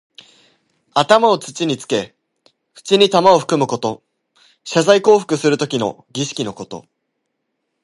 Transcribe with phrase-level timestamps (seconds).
[0.95, 2.15] 頭を土につけ、
[2.73, 4.01] 口に玉をふくむこと。
[4.63, 6.87] 謝罪降伏するときの儀式のこと。